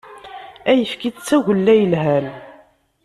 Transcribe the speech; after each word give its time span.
Ayekfi 0.69 1.09
d 1.15 1.17
tagella 1.27 1.73
yelhan. 1.79 2.27